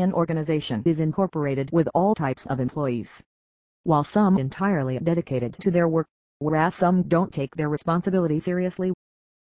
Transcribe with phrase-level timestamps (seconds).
[0.00, 3.22] An organization is incorporated with all types of employees.
[3.84, 6.06] While some entirely dedicated to their work,
[6.38, 8.94] whereas some don't take their responsibility seriously.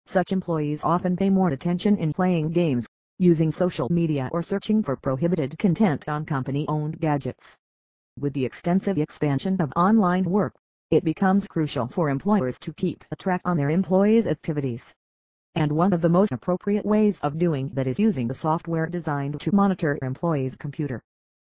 [0.07, 2.85] Such employees often pay more attention in playing games,
[3.17, 7.55] using social media or searching for prohibited content on company-owned gadgets.
[8.19, 10.53] With the extensive expansion of online work,
[10.89, 14.93] it becomes crucial for employers to keep a track on their employees' activities.
[15.55, 19.39] And one of the most appropriate ways of doing that is using the software designed
[19.41, 21.01] to monitor employees' computer.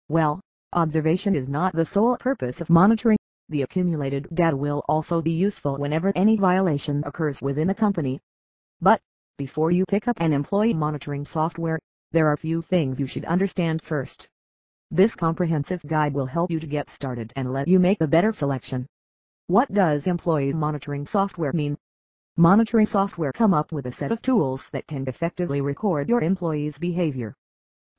[0.08, 0.40] Well,
[0.74, 3.18] observation is not the sole purpose of monitoring.
[3.50, 8.20] The accumulated data will also be useful whenever any violation occurs within a company.
[8.80, 9.02] But,
[9.38, 11.80] before you pick up an employee monitoring software,
[12.12, 14.30] there are few things you should understand first.
[14.92, 18.34] This comprehensive guide will help you to get started and let you make a better
[18.34, 18.88] selection.
[19.48, 21.78] What does employee monitoring software mean?
[22.40, 26.78] Monitoring software come up with a set of tools that can effectively record your employees'
[26.78, 27.36] behavior.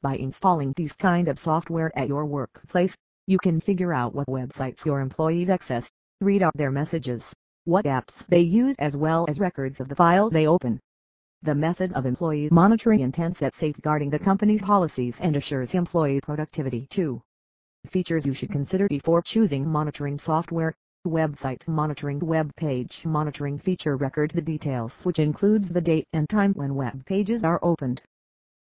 [0.00, 4.86] By installing these kind of software at your workplace, you can figure out what websites
[4.86, 5.90] your employees access,
[6.22, 7.34] read out their messages,
[7.66, 10.80] what apps they use as well as records of the file they open.
[11.42, 16.86] The method of employee monitoring intends at safeguarding the company's policies and assures employee productivity
[16.86, 17.20] too.
[17.84, 20.74] Features you should consider before choosing monitoring software
[21.06, 26.52] Website monitoring web page monitoring feature record the details which includes the date and time
[26.52, 28.02] when web pages are opened.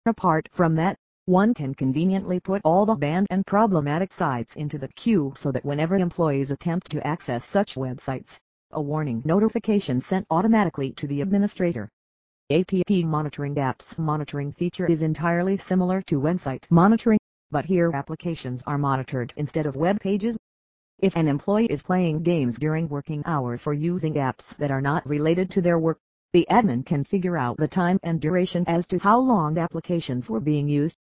[0.06, 0.96] Apart from that,
[1.26, 5.66] one can conveniently put all the banned and problematic sites into the queue so that
[5.66, 8.38] whenever employees attempt to access such websites,
[8.72, 11.90] a warning notification sent automatically to the administrator.
[12.50, 12.72] App
[13.04, 17.20] monitoring apps monitoring feature is entirely similar to website monitoring,
[17.52, 20.38] but here applications are monitored instead of web pages.
[21.02, 25.08] If an employee is playing games during working hours or using apps that are not
[25.08, 25.98] related to their work,
[26.34, 30.42] the admin can figure out the time and duration as to how long applications were
[30.42, 30.98] being used.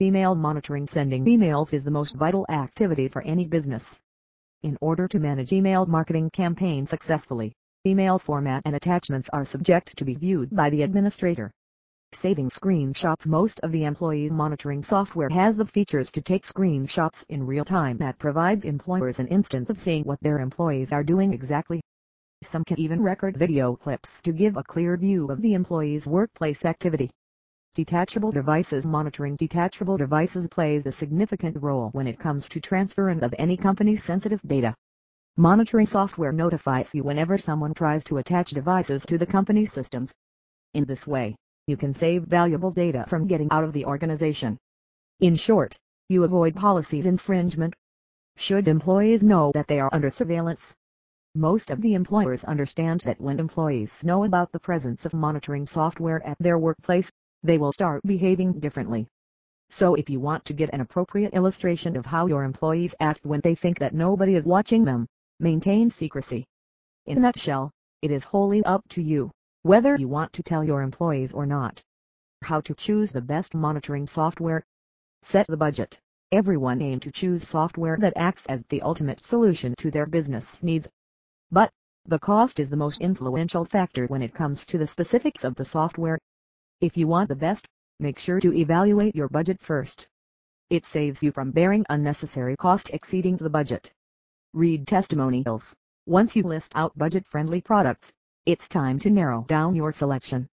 [0.00, 4.00] Email monitoring Sending emails is the most vital activity for any business.
[4.62, 7.52] In order to manage email marketing campaigns successfully,
[7.86, 11.52] email format and attachments are subject to be viewed by the administrator
[12.14, 13.26] saving screenshots.
[13.26, 17.96] Most of the employee monitoring software has the features to take screenshots in real time
[17.98, 21.80] that provides employers an instance of seeing what their employees are doing exactly.
[22.42, 26.64] Some can even record video clips to give a clear view of the employee's workplace
[26.64, 27.10] activity.
[27.74, 33.34] Detachable devices monitoring detachable devices plays a significant role when it comes to transferring of
[33.38, 34.74] any company's sensitive data.
[35.36, 40.14] Monitoring software notifies you whenever someone tries to attach devices to the company's systems.
[40.74, 41.34] In this way,
[41.66, 44.58] you can save valuable data from getting out of the organization.
[45.20, 45.78] In short,
[46.10, 47.74] you avoid policies infringement.
[48.36, 50.76] Should employees know that they are under surveillance?
[51.34, 56.22] Most of the employers understand that when employees know about the presence of monitoring software
[56.26, 57.10] at their workplace,
[57.42, 59.08] they will start behaving differently.
[59.70, 63.40] So if you want to get an appropriate illustration of how your employees act when
[63.40, 65.06] they think that nobody is watching them,
[65.40, 66.44] maintain secrecy.
[67.06, 67.70] In a nutshell,
[68.02, 69.30] it is wholly up to you
[69.64, 71.82] whether you want to tell your employees or not.
[72.42, 74.62] How to choose the best monitoring software.
[75.22, 75.98] Set the budget.
[76.32, 80.86] Everyone aim to choose software that acts as the ultimate solution to their business needs.
[81.50, 81.70] But,
[82.04, 85.64] the cost is the most influential factor when it comes to the specifics of the
[85.64, 86.18] software.
[86.82, 87.66] If you want the best,
[88.00, 90.06] make sure to evaluate your budget first.
[90.68, 93.90] It saves you from bearing unnecessary cost exceeding the budget.
[94.52, 95.74] Read testimonials.
[96.04, 98.12] Once you list out budget-friendly products,
[98.46, 100.46] it's time to narrow down your selection.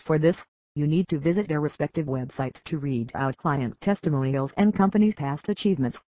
[0.00, 0.42] For this,
[0.74, 5.50] you need to visit their respective website to read out client testimonials and company's past
[5.50, 6.00] achievements.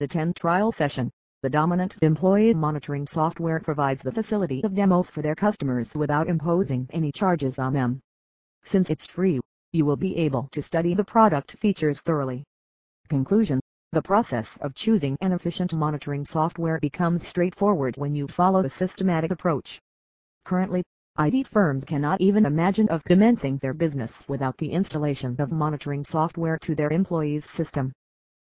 [0.00, 1.12] The 10 trial session,
[1.42, 6.88] the dominant employee monitoring software provides the facility of demos for their customers without imposing
[6.92, 8.00] any charges on them.
[8.64, 9.38] Since it's free,
[9.72, 12.42] you will be able to study the product features thoroughly.
[13.08, 13.60] Conclusion
[13.92, 19.30] The process of choosing an efficient monitoring software becomes straightforward when you follow a systematic
[19.30, 19.80] approach.
[20.44, 20.84] Currently,
[21.18, 26.58] IT firms cannot even imagine of commencing their business without the installation of monitoring software
[26.58, 27.92] to their employees' system.